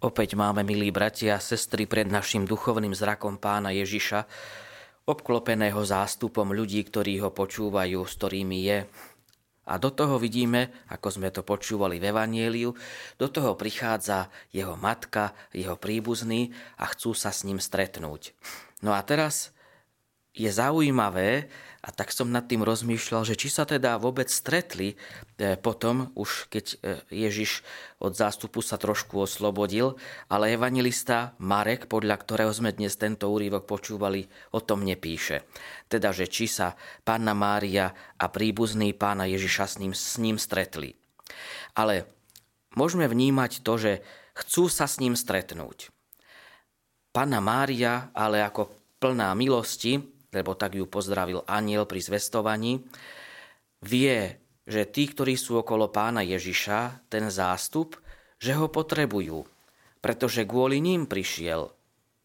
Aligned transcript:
Opäť 0.00 0.32
máme, 0.32 0.64
milí 0.64 0.88
bratia 0.88 1.36
a 1.36 1.44
sestry, 1.44 1.84
pred 1.84 2.08
našim 2.08 2.48
duchovným 2.48 2.96
zrakom 2.96 3.36
pána 3.36 3.68
Ježiša, 3.68 4.24
obklopeného 5.04 5.76
zástupom 5.84 6.56
ľudí, 6.56 6.80
ktorí 6.88 7.20
ho 7.20 7.28
počúvajú, 7.28 8.00
s 8.08 8.12
ktorými 8.16 8.58
je. 8.64 8.88
A 9.68 9.76
do 9.76 9.92
toho 9.92 10.16
vidíme, 10.16 10.72
ako 10.88 11.20
sme 11.20 11.28
to 11.28 11.44
počúvali 11.44 12.00
v 12.00 12.16
Evanieliu, 12.16 12.72
do 13.20 13.28
toho 13.28 13.52
prichádza 13.60 14.32
jeho 14.56 14.72
matka, 14.80 15.36
jeho 15.52 15.76
príbuzný 15.76 16.48
a 16.80 16.88
chcú 16.88 17.12
sa 17.12 17.28
s 17.28 17.44
ním 17.44 17.60
stretnúť. 17.60 18.32
No 18.80 18.96
a 18.96 19.04
teraz 19.04 19.52
je 20.34 20.50
zaujímavé, 20.50 21.50
a 21.80 21.88
tak 21.88 22.12
som 22.12 22.28
nad 22.28 22.44
tým 22.44 22.60
rozmýšľal, 22.60 23.24
že 23.24 23.40
či 23.40 23.48
sa 23.48 23.64
teda 23.64 23.96
vôbec 23.96 24.28
stretli 24.28 24.92
e, 24.92 25.56
potom, 25.56 26.12
už 26.12 26.52
keď 26.52 26.64
e, 26.68 26.76
Ježiš 27.08 27.64
od 28.04 28.12
zástupu 28.12 28.60
sa 28.60 28.76
trošku 28.76 29.16
oslobodil, 29.16 29.96
ale 30.28 30.52
evangelista 30.52 31.32
Marek, 31.40 31.88
podľa 31.88 32.20
ktorého 32.20 32.52
sme 32.52 32.76
dnes 32.76 33.00
tento 33.00 33.32
úrivok 33.32 33.64
počúvali, 33.64 34.28
o 34.52 34.60
tom 34.60 34.84
nepíše. 34.84 35.48
Teda, 35.88 36.12
že 36.12 36.28
či 36.28 36.52
sa 36.52 36.76
pána 37.00 37.32
Mária 37.32 37.96
a 38.20 38.28
príbuzný 38.28 38.92
pána 38.92 39.24
Ježiša 39.24 39.64
s 39.64 39.74
ním, 39.80 39.96
s 39.96 40.20
ním 40.20 40.36
stretli. 40.36 41.00
Ale 41.72 42.04
môžeme 42.76 43.08
vnímať 43.08 43.64
to, 43.64 43.80
že 43.80 43.92
chcú 44.36 44.68
sa 44.68 44.84
s 44.84 45.00
ním 45.00 45.16
stretnúť. 45.16 45.88
Pána 47.16 47.40
Mária, 47.40 48.12
ale 48.12 48.44
ako 48.44 48.68
plná 49.00 49.32
milosti, 49.32 50.19
lebo 50.30 50.54
tak 50.54 50.78
ju 50.78 50.86
pozdravil 50.86 51.42
aniel 51.46 51.86
pri 51.86 52.00
zvestovaní, 52.02 52.82
vie, 53.82 54.38
že 54.66 54.86
tí, 54.86 55.10
ktorí 55.10 55.34
sú 55.34 55.58
okolo 55.58 55.90
pána 55.90 56.22
Ježiša, 56.22 57.10
ten 57.10 57.26
zástup, 57.28 57.98
že 58.38 58.54
ho 58.54 58.70
potrebujú, 58.70 59.44
pretože 59.98 60.46
kvôli 60.46 60.78
ním 60.78 61.04
prišiel. 61.10 61.74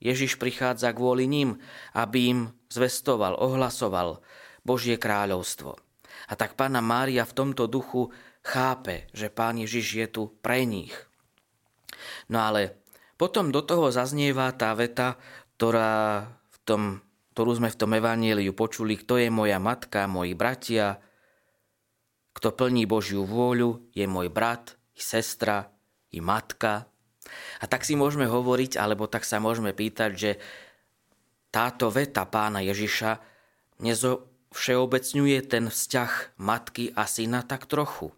Ježiš 0.00 0.40
prichádza 0.40 0.96
kvôli 0.96 1.28
ním, 1.28 1.60
aby 1.92 2.18
im 2.32 2.40
zvestoval, 2.72 3.36
ohlasoval 3.36 4.24
Božie 4.64 4.96
kráľovstvo. 4.96 5.76
A 6.30 6.32
tak 6.34 6.56
pána 6.56 6.80
Mária 6.80 7.28
v 7.28 7.36
tomto 7.36 7.68
duchu 7.68 8.08
chápe, 8.40 9.12
že 9.12 9.28
pán 9.28 9.60
Ježiš 9.60 9.86
je 9.92 10.06
tu 10.08 10.22
pre 10.40 10.64
nich. 10.64 10.94
No 12.32 12.48
ale 12.48 12.80
potom 13.20 13.52
do 13.52 13.60
toho 13.60 13.92
zaznieva 13.92 14.48
tá 14.56 14.72
veta, 14.72 15.20
ktorá 15.60 16.24
v 16.48 16.56
tom 16.64 16.82
ktorú 17.40 17.56
sme 17.56 17.72
v 17.72 17.80
tom 17.80 17.96
evaníliu 17.96 18.52
počuli, 18.52 19.00
kto 19.00 19.16
je 19.16 19.32
moja 19.32 19.56
matka, 19.56 20.04
moji 20.04 20.36
bratia, 20.36 21.00
kto 22.36 22.52
plní 22.52 22.84
Božiu 22.84 23.24
vôľu, 23.24 23.80
je 23.96 24.04
môj 24.04 24.28
brat, 24.28 24.76
i 24.92 25.00
sestra, 25.00 25.72
i 26.12 26.20
matka. 26.20 26.84
A 27.56 27.64
tak 27.64 27.88
si 27.88 27.96
môžeme 27.96 28.28
hovoriť, 28.28 28.76
alebo 28.76 29.08
tak 29.08 29.24
sa 29.24 29.40
môžeme 29.40 29.72
pýtať, 29.72 30.10
že 30.12 30.36
táto 31.48 31.88
veta 31.88 32.28
pána 32.28 32.60
Ježiša 32.60 33.24
nezo 33.80 34.28
všeobecňuje 34.52 35.40
ten 35.48 35.72
vzťah 35.72 36.36
matky 36.44 36.92
a 36.92 37.08
syna 37.08 37.40
tak 37.40 37.64
trochu. 37.64 38.12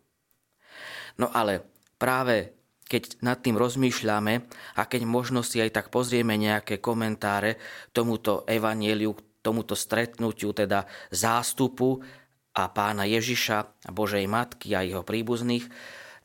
No 1.14 1.30
ale 1.30 1.62
práve 1.94 2.58
keď 2.92 3.24
nad 3.24 3.40
tým 3.40 3.56
rozmýšľame 3.56 4.34
a 4.76 4.82
keď 4.84 5.08
možno 5.08 5.40
si 5.40 5.64
aj 5.64 5.80
tak 5.80 5.86
pozrieme 5.88 6.36
nejaké 6.36 6.76
komentáre 6.76 7.56
tomuto 7.96 8.44
evanieliu, 8.44 9.16
tomuto 9.40 9.72
stretnutiu, 9.72 10.52
teda 10.52 10.84
zástupu 11.08 12.04
a 12.52 12.68
pána 12.68 13.08
Ježiša, 13.08 13.88
Božej 13.88 14.28
Matky 14.28 14.76
a 14.76 14.84
jeho 14.84 15.00
príbuzných, 15.00 15.64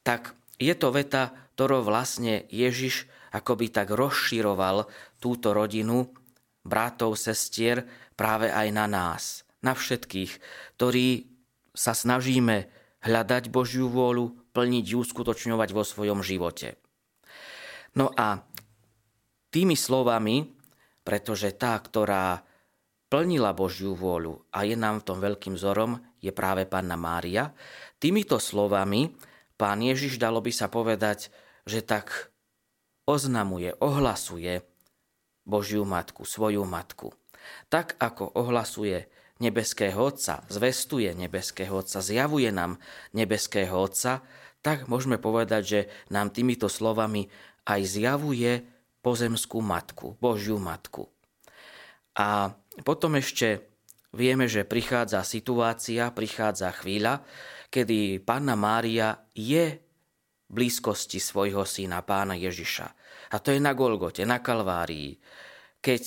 tak 0.04 0.36
je 0.60 0.76
to 0.76 0.92
veta, 0.92 1.32
ktorou 1.56 1.88
vlastne 1.88 2.44
Ježiš 2.52 3.08
akoby 3.32 3.72
tak 3.72 3.96
rozširoval 3.96 4.92
túto 5.24 5.56
rodinu 5.56 6.12
bratov, 6.68 7.16
sestier 7.16 7.88
práve 8.20 8.52
aj 8.52 8.68
na 8.76 8.92
nás, 8.92 9.48
na 9.64 9.72
všetkých, 9.72 10.32
ktorí 10.76 11.32
sa 11.72 11.96
snažíme 11.96 12.68
hľadať 13.08 13.48
Božiu 13.48 13.88
vôľu, 13.88 14.47
plniť 14.58 14.86
ju, 14.98 15.06
skutočňovať 15.06 15.70
vo 15.70 15.86
svojom 15.86 16.26
živote. 16.26 16.82
No 17.94 18.10
a 18.10 18.42
tými 19.54 19.78
slovami, 19.78 20.50
pretože 21.06 21.54
tá, 21.54 21.78
ktorá 21.78 22.42
plnila 23.06 23.54
Božiu 23.54 23.94
vôľu 23.94 24.50
a 24.50 24.66
je 24.66 24.74
nám 24.74 25.06
v 25.06 25.08
tom 25.14 25.22
veľkým 25.22 25.54
vzorom, 25.54 26.02
je 26.18 26.34
práve 26.34 26.66
Panna 26.66 26.98
Mária, 26.98 27.54
týmito 28.02 28.42
slovami 28.42 29.14
pán 29.62 29.78
Ježiš, 29.86 30.18
dalo 30.18 30.42
by 30.42 30.50
sa 30.50 30.74
povedať, 30.74 31.30
že 31.70 31.86
tak 31.86 32.34
oznamuje, 33.06 33.78
ohlasuje 33.78 34.66
Božiu 35.46 35.86
matku, 35.86 36.26
svoju 36.26 36.66
matku. 36.66 37.14
Tak 37.70 37.96
ako 38.02 38.36
ohlasuje 38.36 39.08
nebeského 39.38 39.98
Otca, 39.98 40.44
zvestuje 40.50 41.14
nebeského 41.14 41.72
Otca, 41.72 42.02
zjavuje 42.02 42.50
nám 42.50 42.82
nebeského 43.14 43.74
Otca, 43.74 44.26
tak 44.66 44.90
môžeme 44.90 45.22
povedať, 45.22 45.62
že 45.64 45.80
nám 46.10 46.34
týmito 46.34 46.68
slovami 46.68 47.30
aj 47.68 47.82
zjavuje 47.86 48.66
pozemskú 49.06 49.64
matku, 49.64 50.18
Božiu 50.20 50.60
matku. 50.60 51.08
A 52.18 52.52
potom 52.82 53.16
ešte 53.16 53.70
vieme, 54.12 54.50
že 54.50 54.66
prichádza 54.66 55.22
situácia, 55.22 56.10
prichádza 56.10 56.74
chvíľa, 56.74 57.22
kedy 57.70 58.24
Panna 58.26 58.58
Mária 58.58 59.22
je 59.38 59.78
v 60.48 60.52
blízkosti 60.52 61.20
svojho 61.20 61.68
syna, 61.68 62.02
pána 62.02 62.34
Ježiša. 62.34 62.88
A 63.32 63.36
to 63.44 63.52
je 63.52 63.60
na 63.60 63.76
Golgote, 63.76 64.24
na 64.24 64.40
Kalvárii. 64.40 65.20
Keď 65.84 66.04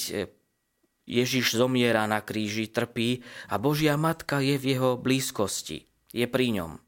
Ježiš 1.11 1.59
zomiera 1.59 2.07
na 2.07 2.23
kríži, 2.23 2.71
trpí 2.71 3.27
a 3.51 3.59
Božia 3.59 3.99
Matka 3.99 4.39
je 4.39 4.55
v 4.55 4.79
jeho 4.79 4.95
blízkosti, 4.95 5.91
je 6.15 6.27
pri 6.31 6.55
ňom. 6.55 6.79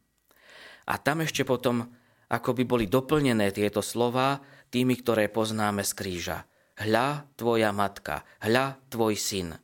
A 0.87 0.95
tam 1.03 1.27
ešte 1.27 1.43
potom, 1.43 1.91
ako 2.31 2.55
by 2.55 2.63
boli 2.63 2.87
doplnené 2.87 3.51
tieto 3.51 3.83
slova 3.83 4.39
tými, 4.71 4.95
ktoré 5.03 5.27
poznáme 5.27 5.83
z 5.83 5.93
kríža. 5.99 6.39
Hľa 6.79 7.27
tvoja 7.35 7.75
matka, 7.75 8.23
hľa 8.39 8.79
tvoj 8.89 9.19
syn. 9.19 9.59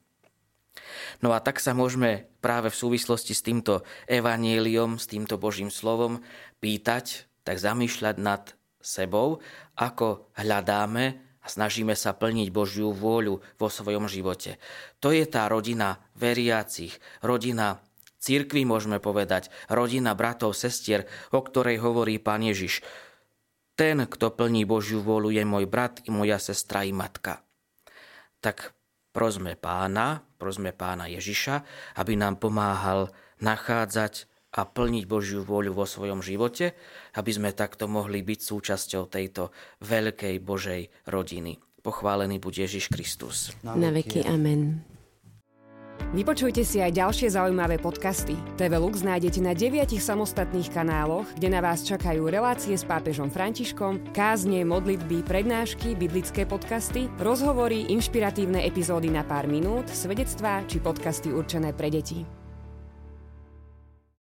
No 1.23 1.31
a 1.31 1.39
tak 1.39 1.63
sa 1.63 1.73
môžeme 1.73 2.27
práve 2.43 2.71
v 2.71 2.81
súvislosti 2.81 3.35
s 3.35 3.47
týmto 3.47 3.87
evaníliom, 4.11 4.99
s 4.99 5.07
týmto 5.07 5.39
Božím 5.39 5.71
slovom 5.71 6.23
pýtať, 6.59 7.31
tak 7.47 7.63
zamýšľať 7.63 8.17
nad 8.19 8.43
sebou, 8.83 9.43
ako 9.79 10.31
hľadáme 10.39 11.28
snažíme 11.49 11.97
sa 11.97 12.15
plniť 12.15 12.49
Božiu 12.53 12.93
vôľu 12.95 13.41
vo 13.41 13.69
svojom 13.69 14.07
živote. 14.07 14.61
To 15.01 15.11
je 15.11 15.25
tá 15.25 15.49
rodina 15.49 15.99
veriacich, 16.15 17.01
rodina 17.25 17.83
církvy, 18.21 18.69
môžeme 18.69 19.01
povedať, 19.01 19.51
rodina 19.73 20.13
bratov, 20.13 20.55
sestier, 20.55 21.09
o 21.33 21.41
ktorej 21.41 21.81
hovorí 21.81 22.21
pán 22.21 22.45
Ježiš. 22.45 22.85
Ten, 23.79 24.05
kto 24.05 24.35
plní 24.35 24.67
Božiu 24.67 25.01
vôľu, 25.01 25.31
je 25.31 25.45
môj 25.47 25.71
brat 25.71 26.03
i 26.05 26.11
moja 26.11 26.37
sestra 26.43 26.83
i 26.83 26.91
matka. 26.91 27.41
Tak 28.43 28.75
prosme 29.15 29.55
pána, 29.55 30.23
prosme 30.39 30.75
pána 30.75 31.07
Ježiša, 31.07 31.63
aby 31.99 32.19
nám 32.19 32.43
pomáhal 32.43 33.11
nachádzať 33.39 34.27
a 34.55 34.65
plniť 34.65 35.05
Božiu 35.05 35.45
vôľu 35.45 35.77
vo 35.77 35.85
svojom 35.85 36.25
živote, 36.25 36.73
aby 37.17 37.31
sme 37.33 37.51
takto 37.53 37.85
mohli 37.85 38.25
byť 38.25 38.41
súčasťou 38.41 39.11
tejto 39.13 39.53
veľkej 39.85 40.37
Božej 40.41 40.89
rodiny. 41.05 41.61
Pochválený 41.85 42.41
buď 42.41 42.69
Ježiš 42.69 42.91
Kristus. 42.91 43.53
Na 43.63 43.93
veky 43.93 44.25
amen. 44.25 44.83
Vypočujte 46.09 46.65
si 46.65 46.81
aj 46.81 46.97
ďalšie 46.97 47.29
zaujímavé 47.37 47.77
podcasty. 47.77 48.33
TV 48.57 48.81
Lux 48.81 49.05
nájdete 49.05 49.45
na 49.45 49.53
deviatich 49.53 50.01
samostatných 50.01 50.73
kanáloch, 50.73 51.29
kde 51.37 51.53
na 51.53 51.61
vás 51.61 51.85
čakajú 51.85 52.33
relácie 52.33 52.73
s 52.73 52.87
pápežom 52.87 53.29
Františkom, 53.29 54.17
kázne, 54.17 54.65
modlitby, 54.65 55.21
prednášky, 55.29 55.93
biblické 55.99 56.49
podcasty, 56.49 57.12
rozhovory, 57.21 57.93
inšpiratívne 57.93 58.65
epizódy 58.65 59.12
na 59.12 59.21
pár 59.21 59.51
minút, 59.51 59.91
svedectvá 59.93 60.65
či 60.65 60.81
podcasty 60.81 61.29
určené 61.29 61.77
pre 61.77 61.93
deti. 61.93 62.38